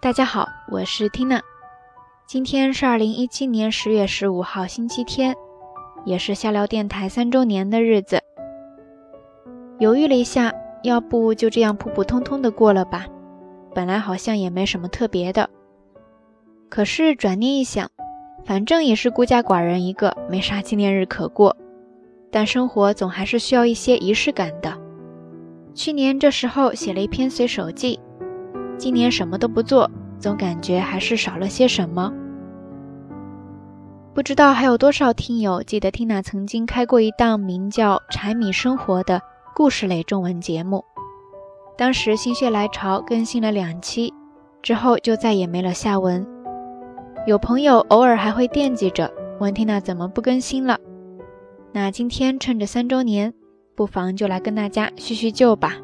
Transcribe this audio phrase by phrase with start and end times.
[0.00, 1.40] 大家好，我是 Tina。
[2.24, 5.34] 今天是二零一七年十月十五号，星期天，
[6.04, 8.22] 也是下聊电台三周年的日子。
[9.80, 13.06] 犹豫了一下，要不就这样普普通通的过了吧？
[13.74, 15.50] 本来好像也没什么特别的。
[16.68, 17.90] 可是转念一想，
[18.44, 21.56] 反正也是孤家寡人一个，没啥纪念日可过。
[22.30, 24.78] 但生活总还是需要一些仪式感的。
[25.74, 27.98] 去年这时候写了一篇随手记。
[28.78, 32.12] 今年什么都不做，总感觉还是少了些什么。
[34.14, 39.20] 不知道还有多少听友记得 Tina 曾经开过一档名叫《柴米生活》的
[39.54, 40.84] 故事类中文节目，
[41.76, 44.12] 当时心血来潮更新了两期，
[44.62, 46.26] 之后就再也没了下文。
[47.26, 50.78] 有朋友偶尔还会惦记着，问 Tina 怎么不更新了。
[51.72, 53.34] 那今天趁着三周年，
[53.76, 55.74] 不妨就来跟大家叙叙旧吧，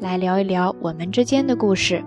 [0.00, 2.04] 来聊一聊我们之间的故事。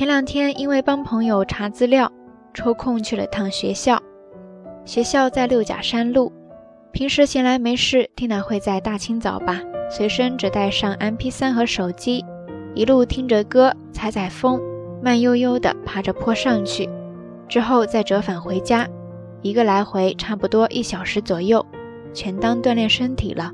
[0.00, 2.10] 前两天因为帮朋友查资料，
[2.54, 4.00] 抽空去了趟学校。
[4.82, 6.32] 学校在六甲山路。
[6.90, 12.24] 平时闲来没事，Tina 会在大清早吧，随身只带上 MP3 和手机，
[12.74, 14.58] 一路听着歌，踩踩风，
[15.02, 16.88] 慢悠悠地爬着坡上去，
[17.46, 18.88] 之后再折返回家，
[19.42, 21.62] 一个来回差不多一小时左右，
[22.14, 23.52] 全当锻炼身体了。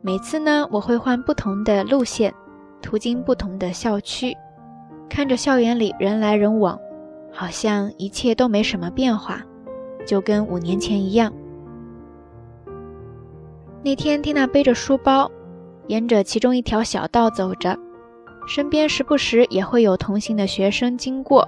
[0.00, 2.32] 每次呢，我会换不同的路线，
[2.80, 4.32] 途经不同的校区。
[5.08, 6.78] 看着校园里人来人往，
[7.32, 9.40] 好像一切都没什么变化，
[10.06, 11.32] 就跟五年前一样。
[13.82, 15.30] 那天，缇娜背着书包，
[15.88, 17.78] 沿着其中一条小道走着，
[18.48, 21.46] 身边时不时也会有同行的学生经过。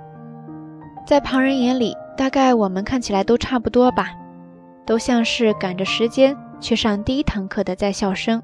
[1.06, 4.10] 在旁人眼里，大概我们看起来都差不多吧，
[4.84, 8.42] 都像是赶着时间去上第一堂课的在校生。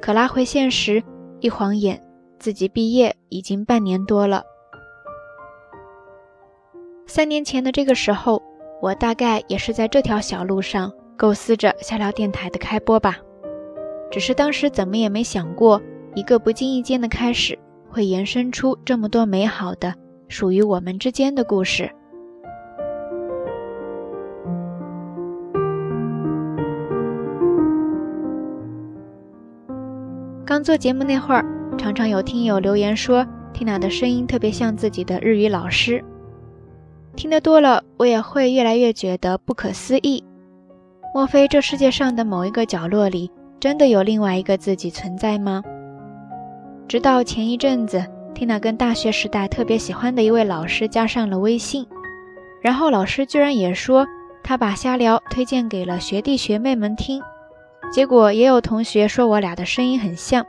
[0.00, 1.02] 可拉回现实，
[1.40, 2.00] 一晃眼。
[2.40, 4.42] 自己毕业已经半年多了。
[7.06, 8.42] 三年前的这个时候，
[8.80, 13.18] 我大概也是在这条小路上构思着下聊电台的开播吧。
[14.10, 15.80] 只是当时怎么也没想过，
[16.14, 17.58] 一个不经意间的开始，
[17.90, 19.94] 会延伸出这么多美好的
[20.28, 21.90] 属于我们之间的故事。
[30.46, 31.59] 刚做节目那会儿。
[31.80, 36.04] 常常有听友留言说，Tina 的声音特别像自己的日语老师。
[37.16, 40.22] 听得多了，我也会越来越觉得不可思议。
[41.14, 45.62] 莫非这世界上的某一个角落里，真的有另外一个自己存在吗？
[46.86, 48.04] 直到前一阵子
[48.34, 51.86] ，Tina 跟大学时代特别喜欢的一位老师加上了微信，
[52.60, 54.06] 然后老师居然也说
[54.42, 57.22] 他把瞎聊推荐给了学弟学妹们听，
[57.90, 60.44] 结果也有同学说我俩的声音很像。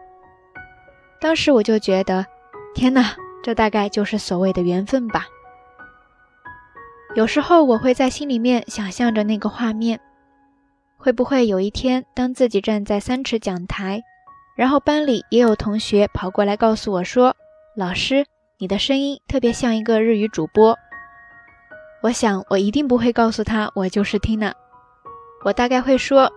[1.22, 2.26] 当时我就觉得，
[2.74, 5.28] 天哪，这大概就是所谓的缘分吧。
[7.14, 10.00] 有时候我会在心里面想象着那个画面，
[10.98, 14.02] 会不会有一天，当自己站在三尺讲台，
[14.58, 17.36] 然后班里也有同学跑过来告诉我说
[17.78, 18.26] ：“老师，
[18.58, 20.76] 你的声音特别像一个日语主播。”
[22.02, 24.54] 我想，我一定不会告诉他我就是 Tina，
[25.44, 26.32] 我大概会说，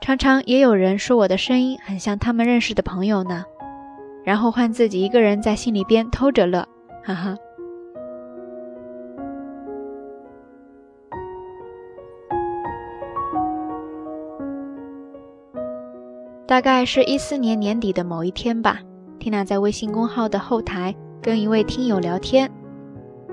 [0.00, 3.44] 常常也有人说我的声音很像他们认识的朋友呢。
[4.24, 6.66] 然后换自己一个人在心里边偷着乐，
[7.04, 7.36] 哈哈。
[16.46, 18.78] 大概是一四年年底的某一天吧
[19.18, 22.50] ，Tina 在微信公号的后台跟一位听友聊天，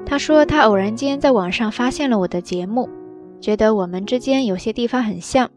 [0.06, 2.90] 他说他偶然间在网上发现了我的节目，
[3.40, 5.50] 觉得我们之间有些地方很像。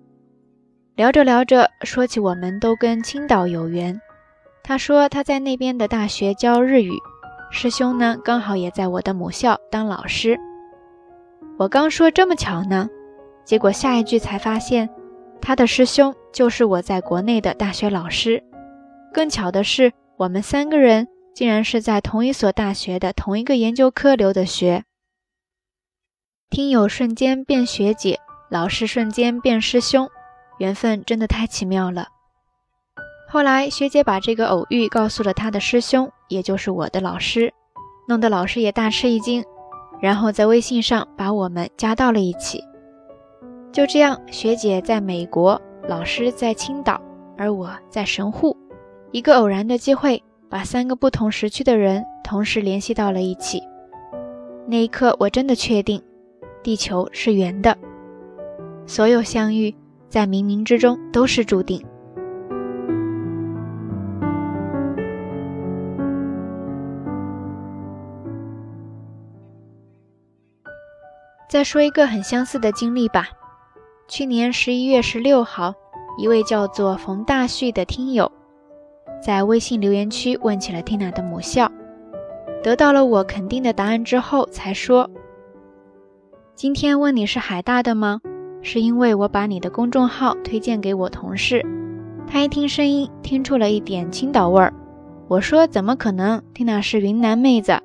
[0.97, 3.99] 聊着聊着，说起我们都跟青岛有缘。
[4.67, 6.91] 他说他在那边的大学教日语，
[7.51, 10.41] 师兄呢刚好也在我的母校当老师。
[11.59, 12.89] 我刚说这么巧呢，
[13.45, 14.89] 结果下一句才发现，
[15.39, 18.43] 他的师兄就是我在国内的大学老师。
[19.13, 24.85] 更巧的是，我们三个人竟然是在同一所大学的同一个研究科留的学。
[26.49, 28.19] 听友瞬间变学姐，
[28.51, 30.09] 老师瞬间变师兄，
[30.59, 32.09] 缘分真的太奇妙了。
[33.35, 37.53] 后来，学姐把这个偶遇告诉了她的师兄，也就是我的老师，
[38.07, 39.45] 弄得老师也大吃一惊，
[40.01, 42.63] 然后在微信上把我们加到了一起。
[43.73, 47.03] 就这样，学姐在美国，老师在青岛，
[47.37, 48.57] 而我在神户，
[49.11, 53.61] 一个偶然的机会，把三个不同时区的人同时联系到了一起。
[54.69, 56.01] 那一刻，我真的确定，
[56.63, 57.77] 地球是圆的，
[58.87, 59.75] 所有相遇
[60.09, 61.85] 在冥冥之中都是注定。
[71.55, 73.29] 再说一个很相似的经历吧。
[74.09, 75.73] 去年十一月十六号，
[76.19, 78.33] 一位叫做冯大旭的听友
[79.23, 81.71] 在微信留言区问起了 Tina 的母校，
[82.61, 85.09] 得到了我肯定的答案之后，才说
[86.57, 88.21] ：“今天问你是海大的吗？
[88.61, 91.65] 是因为我把你的公众号推荐给我同事，
[92.27, 94.75] 他一听声音听出了一点青岛味儿。
[95.29, 97.81] 我说怎么可能，Tina 是云南妹子。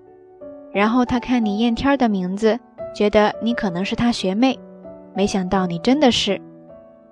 [0.73, 2.59] 然后他看你燕天的名字。”
[2.93, 4.59] 觉得你可能是他学妹，
[5.15, 6.41] 没想到你真的是。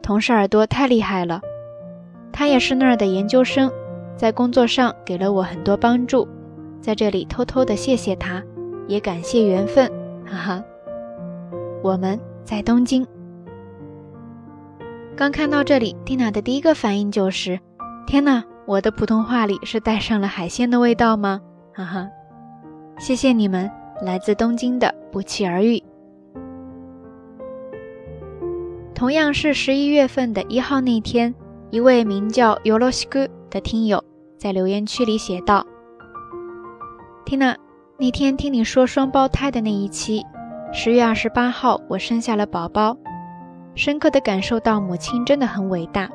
[0.01, 1.41] 同事耳朵太厉害了，
[2.31, 3.69] 他也是那儿的研究生，
[4.15, 6.27] 在工作上给了我很多帮助，
[6.79, 8.41] 在这里偷偷的谢谢他，
[8.87, 9.91] 也感谢缘分，
[10.25, 10.63] 哈哈。
[11.83, 13.05] 我们在东京。
[15.15, 17.59] 刚看到这里蒂娜的第一个反应就是：
[18.05, 21.41] 天哪，我的普通话里是带上了海鲜的味道吗？
[21.73, 22.07] 哈哈，
[22.97, 23.69] 谢谢你们。
[24.01, 25.81] 来自东京的不期而遇，
[28.93, 31.33] 同样是十一月份的一号那天，
[31.71, 34.03] 一位名叫 Yoroshiku 的听友
[34.37, 35.65] 在留言区里写道
[37.25, 37.55] ：“Tina，
[37.97, 40.23] 那天听你说双胞胎的那一期，
[40.71, 42.95] 十月二十八号我生下了宝宝，
[43.73, 46.07] 深刻的感受到母亲真的很伟大。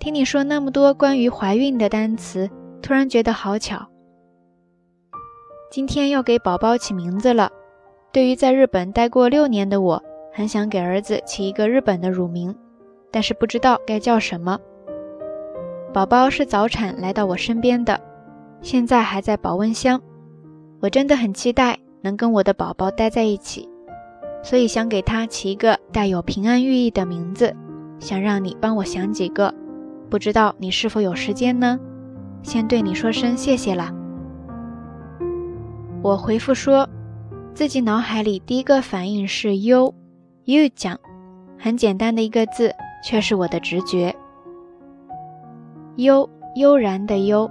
[0.00, 2.50] 听你说那么多关于怀孕的单词，
[2.82, 3.86] 突然觉得好巧。”
[5.74, 7.50] 今天要给宝宝起名字了。
[8.12, 10.00] 对于在日本待过六年的我，
[10.32, 12.54] 很想给儿子起一个日本的乳名，
[13.10, 14.56] 但是不知道该叫什么。
[15.92, 18.00] 宝宝是早产来到我身边的，
[18.62, 20.00] 现在还在保温箱。
[20.78, 23.68] 我真的很期待能跟我的宝宝待在一起，
[24.44, 27.52] 所以想给他起一个带有平安寓意的名字，
[27.98, 29.52] 想让你帮我想几个。
[30.08, 31.80] 不知道你是否有时间呢？
[32.44, 33.92] 先对你说声谢谢啦。
[36.04, 36.86] 我回复说，
[37.54, 39.94] 自己脑海里第一个反应是悠，
[40.44, 41.00] 悠讲，
[41.58, 42.70] 很简单的一个字，
[43.02, 44.14] 却是我的直觉。
[45.96, 47.50] 悠悠然的悠，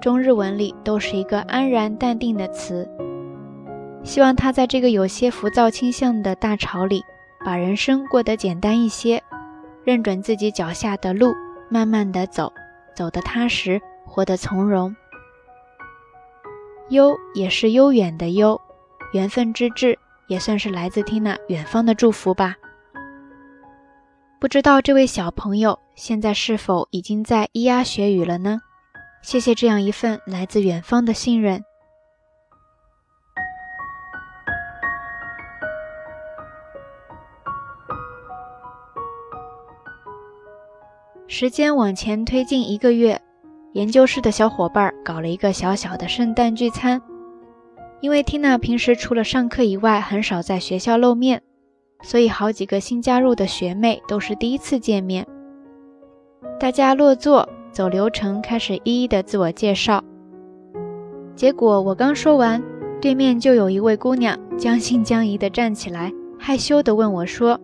[0.00, 2.90] 中日文里都是一个安然淡定的词。
[4.02, 7.04] 希望他在这个有些浮躁倾向的大潮里，
[7.44, 9.22] 把人生过得简单一些，
[9.84, 11.32] 认准自己脚下的路，
[11.68, 12.52] 慢慢的走，
[12.96, 14.92] 走得踏实，活得从容。
[16.92, 18.60] 悠也是悠远的悠，
[19.12, 19.98] 缘分之至
[20.28, 22.54] 也算是来自缇娜远方的祝福吧。
[24.38, 28.60] 不知道这位小朋友现在是否已经在咿呀学语了呢？
[29.22, 31.64] 谢谢这样一份来自远方的信任。
[41.28, 43.22] 时间往前推进一个月。
[43.72, 47.00] 研究室的小伙伴搞了一个小小的圣诞聚餐，
[48.00, 51.42] 因为 Tina 平时除了上课以外很少在学校露面，
[52.02, 55.26] 所以好几个新加入的学妹都是第一次见面。
[56.60, 60.04] 大家落座，走流程，开始一一的自我介绍。
[61.34, 62.62] 结果我刚说完，
[63.00, 67.58] 对面就有一位姑娘将信将疑的站起来，害羞的问我说：“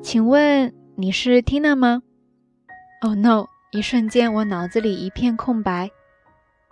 [0.00, 2.02] 请问你是 Tina 吗
[3.02, 3.44] ？”Oh no！
[3.72, 5.90] 一瞬间，我脑子里一片空白。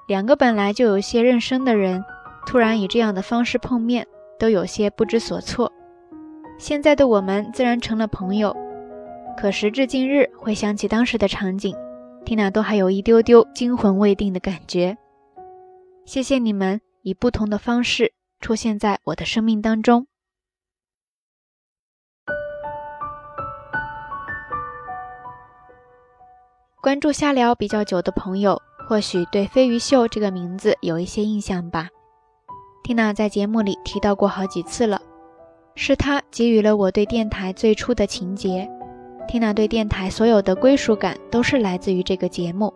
[0.07, 2.05] 两个本来就有些认生的人，
[2.47, 4.07] 突然以这样的方式碰面，
[4.39, 5.73] 都有些不知所措。
[6.59, 8.57] 现在的我们自然成了朋友，
[9.37, 11.75] 可时至今日，回想起当时的场景，
[12.25, 14.97] 缇娜都还有一丢丢惊魂未定的感觉。
[16.05, 20.07] 谢谢你们以不同的方式出现在我的生命当中。
[26.85, 31.88] 关注瞎聊比较久的朋友，或许对飞鱼秀这个名字有一些印象吧。
[32.85, 35.00] Tina 在节目里提到过好几次了，
[35.76, 38.69] 是他给予了我对电台最初的情节。
[39.26, 42.71] Tina 对电台所有的归属感都是来自于这个节目，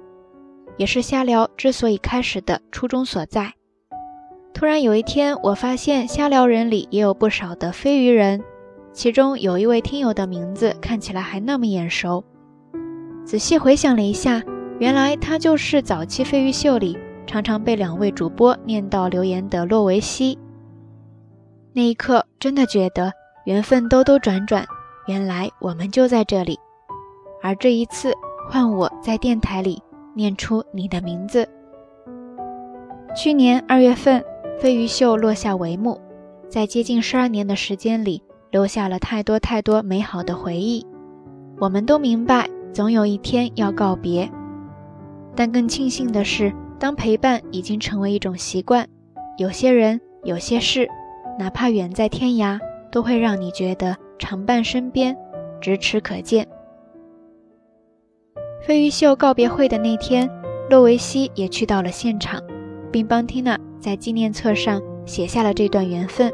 [0.78, 3.52] 也是瞎聊之所以开始的初衷所在。
[4.54, 8.42] 突然有一天，我发现瞎聊人里也有不少的飞鱼人，
[8.90, 12.24] 其中有一位听友的名字看起来还那么眼熟。
[13.28, 14.42] 仔细回想了一下，
[14.78, 20.38] 原来他就是早期飞鱼秀里常常被两位主播念到留言的洛维西。
[21.74, 23.12] 那一刻，真的觉得
[23.44, 24.64] 缘分兜兜转转，
[25.08, 26.58] 原来我们就在这里。
[27.42, 28.14] 而这一次，
[28.48, 29.82] 换我在电台里
[30.14, 31.46] 念出你的名字。
[33.14, 34.24] 去年二月份，
[34.58, 36.00] 飞鱼秀落下帷幕，
[36.48, 40.86] 在接近十二年的时间里，留下了太多太多美好的回忆。
[41.58, 42.48] 我们都明白。
[42.72, 44.30] 总有一天要告别，
[45.34, 48.86] 但更庆幸的是，当陪伴已经成为一种习惯，
[49.36, 50.88] 有些人、有些事，
[51.38, 52.58] 哪怕远在天涯，
[52.92, 55.16] 都会让你觉得常伴身边，
[55.60, 56.46] 咫尺可见。
[58.66, 60.28] 飞鱼秀告别会的那天，
[60.68, 62.40] 洛维西也去到了现场，
[62.92, 66.32] 并帮缇娜在纪念册上写下了这段缘分。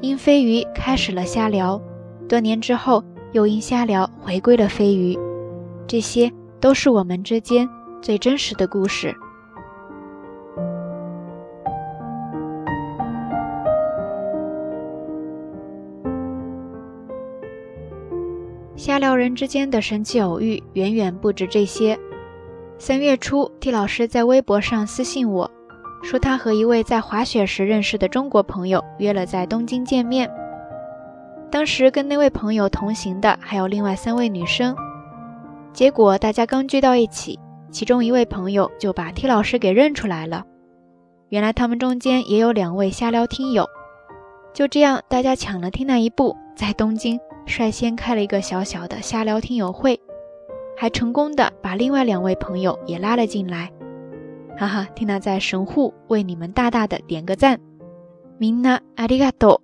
[0.00, 1.80] 因飞鱼开始了瞎聊，
[2.28, 5.18] 多年之后又因瞎聊回归了飞鱼，
[5.86, 7.68] 这些都是我们之间
[8.00, 9.14] 最真实的故事。
[18.76, 21.98] 瞎聊人之间的神奇偶遇远远不止这些。
[22.76, 25.50] 三月初，T 老师在微博上私信我
[26.02, 30.30] 说，他和一位在滑雪时认识的中国朋友约了在东京见面。
[31.50, 34.76] 当时跟那位朋友同行的还有另外三位女生。
[35.73, 37.39] 结果大家刚聚到一起，
[37.71, 40.45] 其中一位朋友就把 T 老师给认出来了。
[41.29, 43.67] 原来他们中间也有两位瞎聊听友。
[44.53, 47.19] 就这样，大家抢了 T 那一步，在东京。
[47.45, 49.99] 率先开了一个小小的瞎聊听友会，
[50.77, 53.71] 还成功的把另外两位朋友也拉了进来。
[54.55, 57.59] 哈哈，缇娜在神户为你们大大的点个赞。
[58.39, 59.61] みんなありがとう。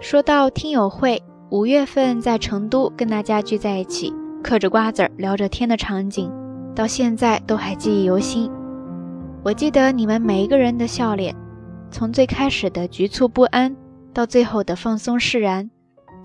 [0.00, 1.22] 说到听友会，
[1.55, 6.29] 五月份在成都跟大家聚在一起，嗑着瓜子儿聊着天的场景，
[6.75, 8.51] 到现在都还记忆犹新。
[9.41, 11.33] 我记得你们每一个人的笑脸，
[11.89, 13.73] 从最开始的局促不安。
[14.13, 15.69] 到最后的放松释然，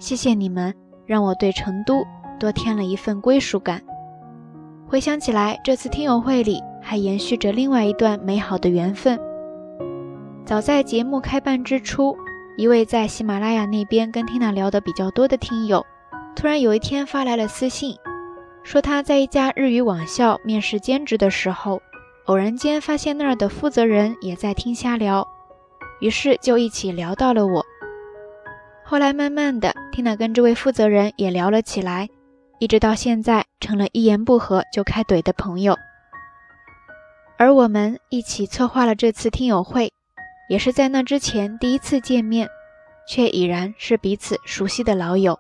[0.01, 0.75] 谢谢你们，
[1.07, 2.03] 让我对成都
[2.41, 3.81] 多添了一份归属感。
[4.89, 9.17] 回想起来，这次听友会里还延续着另外一段美好的缘分。
[10.45, 12.17] 早在节目开办之初，
[12.61, 15.87] 一位在喜马拉雅那边跟缇娜聊得比较多的听友，
[16.37, 17.97] 突然有一天发来了私信，
[18.63, 21.81] 说他在一家日语网校面试兼职的时候，
[22.27, 25.27] 偶然间发现那儿的负责人也在听瞎聊，
[26.03, 27.65] 于是就一起聊到了我。
[28.85, 32.11] 后来慢慢的，缇娜跟这位负责人也聊了起来，
[32.59, 35.79] 一直到现在成了一言不合就开怼的朋友。
[37.39, 39.95] 而我们一起策划了这次听友会，
[40.51, 42.49] 也是在那之前第一次见面，
[43.07, 45.39] 却已然是彼此熟悉的老友。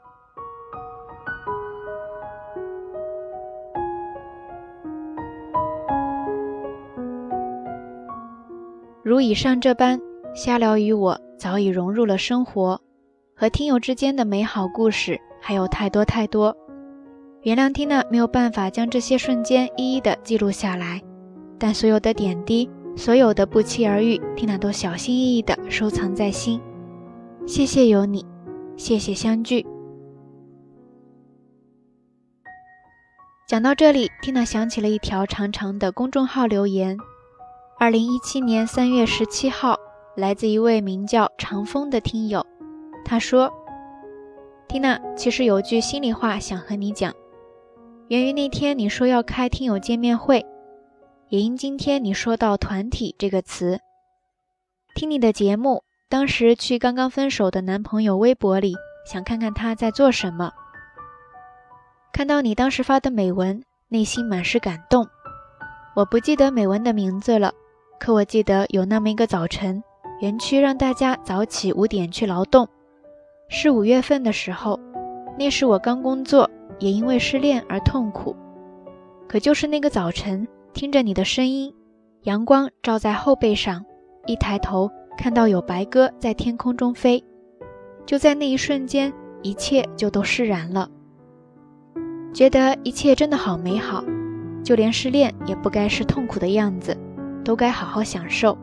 [9.03, 10.01] 如以上这般，
[10.33, 12.81] 瞎聊与我早已融入了生活。
[13.35, 16.57] 和听友之间的美好故事还有太多太多，
[17.43, 21.03] 原谅缇娜没有办法将这些瞬间一一的记录下来，
[21.59, 22.71] 但所有的点滴，
[23.01, 26.61] 所有的不期而遇，缇娜都小心翼翼的收藏在心。
[27.47, 28.27] 谢谢有你，
[28.77, 29.67] 谢谢相聚。
[33.49, 36.99] 讲到这里，缇娜想起了一条长长的公众号留言，
[37.79, 39.79] 二零一七年三月十七号，
[40.15, 42.45] 来自一位名叫长风的听友。
[43.03, 43.51] 他说
[44.69, 47.15] ：“缇娜，其实有句心里话想和你讲，
[48.09, 50.45] 源于那天你说要开听友见面会，
[51.31, 53.79] 也因今天你说到‘团体’这个词。
[54.97, 58.75] 听你的节目，当时去刚刚分手的男朋友微博里，
[59.07, 60.51] 想看看他在做什么。
[62.13, 65.07] 看到你当时发的美文，内心满是感动。
[65.95, 67.55] 我不记得美文的名字了，
[68.01, 69.81] 可我记得有那么一个早晨，
[70.21, 72.69] 园区让大家早起五点去劳动。”
[73.49, 74.81] 是五月份的时候，
[75.39, 78.35] 那时我刚工作，也因为失恋而痛苦。
[79.29, 81.75] 可就是那个早晨，听着你的声音，
[82.23, 83.85] 阳光照在后背上，
[84.27, 87.23] 一抬头看到有白鸽在天空中飞，
[88.07, 89.13] 就在那一瞬间，
[89.43, 90.89] 一切就都释然了，
[92.33, 94.05] 觉得一切真的好美好，
[94.65, 96.97] 就连失恋也不该是痛苦的样子，
[97.45, 98.57] 都该好好享受。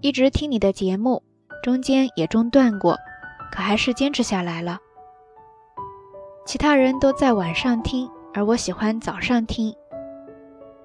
[0.00, 1.22] 一直听你的节目。
[1.62, 2.96] 中间也中断过，
[3.50, 4.78] 可还是坚持下来了。
[6.44, 9.74] 其他人都在晚上听，而我喜欢早上听。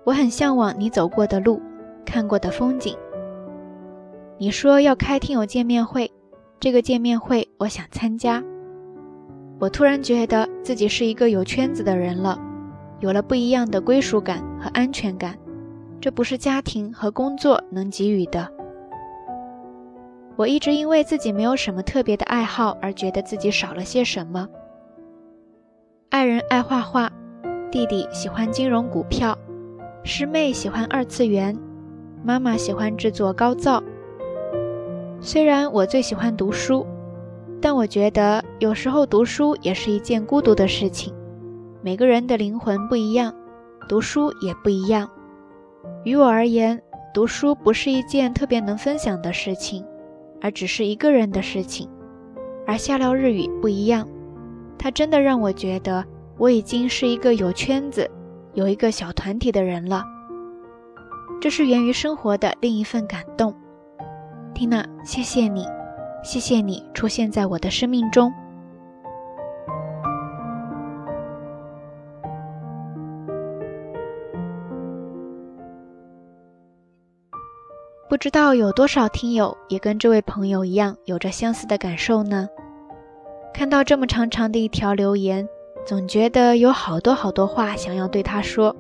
[0.03, 1.62] 我很向往你走过的路，
[2.05, 2.98] 看过的风景。
[4.38, 6.12] 你说要开听友见面会，
[6.60, 8.43] 这个见面会我想参加。
[9.60, 12.39] 我突然觉得自己是一个有圈子的人了，
[13.00, 15.38] 有了不一样的归属感和安全感，
[16.00, 18.51] 这不是家庭和工作能给予的。
[20.36, 24.48] 我一直因为自己没有什么特别的爱好而觉得自己少了些什么。
[26.10, 27.12] 爱人爱画画，
[27.70, 29.38] 弟弟喜欢金融股票，
[30.03, 31.55] 师妹喜欢二次元，
[32.24, 33.84] 妈妈喜欢制作高皂。
[35.20, 36.88] 虽然我最喜欢读书，
[37.62, 41.13] 但我觉得有时候读书也是一件孤独的事情。
[41.84, 43.31] 每个人的灵魂不一样，
[43.88, 45.08] 读书也不一样。
[46.03, 46.81] 于我而言，
[47.13, 49.86] 读书不是一件特别能分享的事情。
[50.43, 51.88] 而只是一个人的事情。
[52.65, 54.08] 而下聊日语不一样，
[54.75, 56.03] 它真的让我觉得
[56.39, 58.10] 我已经是一个有圈子、
[58.53, 60.03] 有一个小团体的人了。
[61.39, 63.53] 这是源于生活的另一份感动。
[64.53, 65.65] 缇娜，谢谢你，
[66.24, 68.31] 谢谢你出现在我的生命中。
[78.08, 82.48] 不知道有多少听友也跟这位朋友一样有着相似的感受呢？
[83.53, 85.48] 看到这么长长的一条留言，
[85.86, 88.76] 总觉得有好多好多话想要对他说，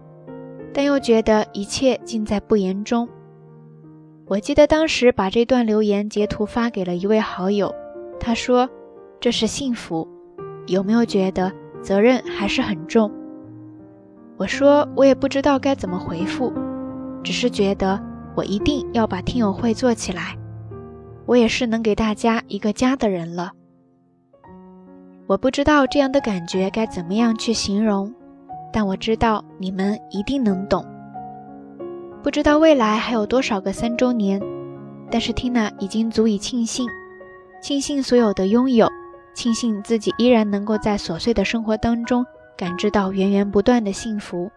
[0.73, 3.07] 但又觉得一切尽在不言中。
[4.27, 7.73] 我记得当时把这段留言截图发给了一位好友，
[8.19, 8.69] 他说
[9.19, 10.07] ：“这是幸福，
[10.67, 13.11] 有没有觉得责任还是很重？”
[14.37, 16.53] 我说：“我也不知道该怎么回复，
[17.23, 18.01] 只是觉得。”
[18.33, 20.37] 我一定要把听友会做起来，
[21.25, 23.51] 我也是能给大家一个家的人了。
[25.31, 28.13] 我不知道这样的感觉该怎么样去形容，
[28.73, 30.85] 但我知道你们一定能懂。
[32.21, 34.41] 不知道未来还有多少个三周年，
[35.09, 36.85] 但是 Tina 已经足以庆幸，
[37.63, 38.89] 庆幸所有的拥有，
[39.33, 42.25] 庆幸自己依然能够在琐碎的生活当中
[42.57, 44.51] 感知到源源不断的幸福，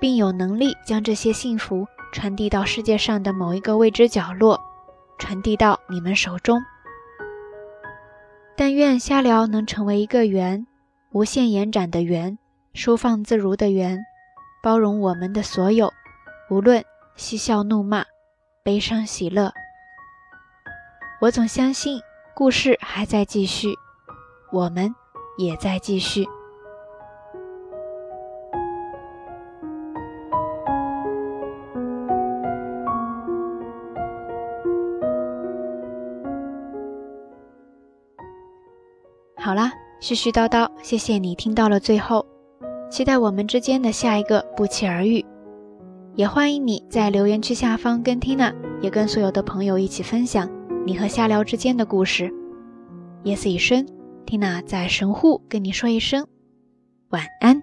[0.00, 1.84] 并有能力将这些幸福。
[2.14, 4.58] 传递到世界上的某一个未知角落，
[5.18, 6.58] 传递到你们手中。
[8.58, 10.66] 但愿瞎聊能成为一个圆，
[11.12, 12.36] 无限延展的圆，
[12.74, 14.04] 收放自如的圆，
[14.64, 15.92] 包容我们的所有，
[16.50, 16.84] 无论
[17.14, 18.04] 嬉笑怒骂，
[18.64, 19.52] 悲伤喜乐。
[21.20, 22.00] 我总相信
[22.34, 23.68] 故事还在继续，
[24.50, 24.92] 我们
[25.36, 26.26] 也在继续。
[40.00, 42.24] 絮絮叨叨，谢谢你听到了最后，
[42.88, 45.24] 期待我们之间的下一个不期而遇，
[46.14, 50.48] 也欢迎你在留言区下方跟 Tina，也跟所有的朋友一起分享
[50.86, 52.32] 你和瞎聊之间的故事。
[53.24, 53.84] 夜色已深
[54.24, 56.24] ，Tina 在神户跟你说一声
[57.08, 57.60] 晚安。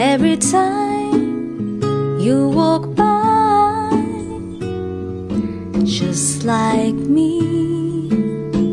[0.00, 1.82] Every time
[2.18, 3.90] you walk by?
[5.84, 8.08] Just like me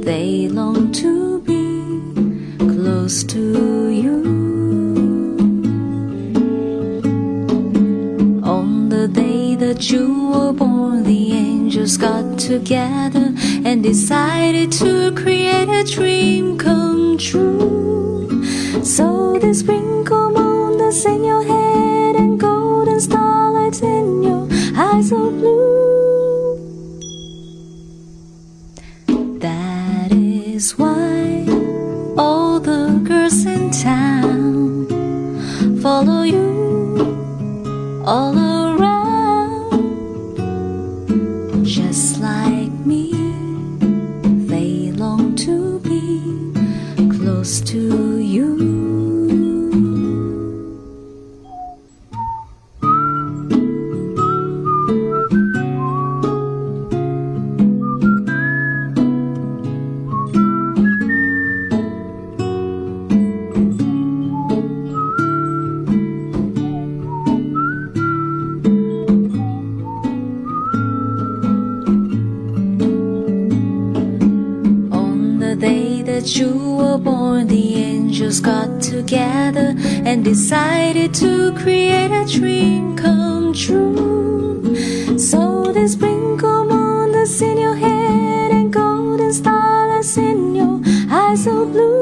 [0.03, 1.91] they long to be
[2.57, 4.17] close to you.
[8.43, 13.33] On the day that you were born, the angels got together
[13.65, 18.45] and decided to create a dream come true.
[18.81, 20.46] So they sprinkle moon
[20.87, 26.55] that's in your head and golden starlights in your eyes of blue.
[29.39, 31.45] That is why
[32.17, 34.87] all the girls in town
[35.81, 36.47] follow you
[38.05, 38.46] all
[75.59, 79.73] day that you were born, the angels got together
[80.05, 85.17] and decided to create a dream come true.
[85.17, 91.65] So they sprinkle moon that's in your head and golden stars in your eyes so
[91.65, 91.97] blue.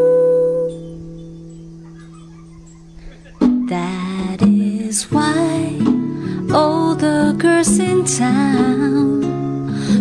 [3.69, 5.79] That is why
[6.53, 9.23] all the girls in town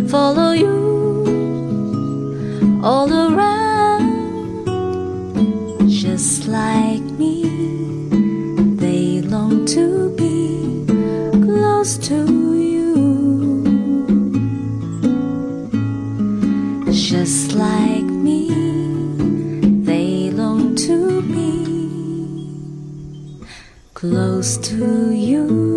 [0.09, 0.85] follow you
[2.85, 3.14] all
[17.05, 18.49] just like me.
[19.85, 21.53] They long to be
[23.93, 25.74] close to you.